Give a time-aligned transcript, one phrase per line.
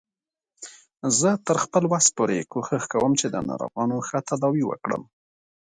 [1.19, 5.03] زه تر خپل وس پورې کوښښ کوم چې د ناروغانو ښه تداوی وکړم